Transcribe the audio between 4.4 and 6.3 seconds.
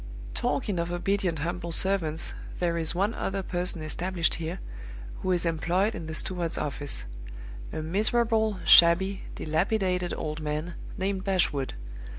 here, who is employed in the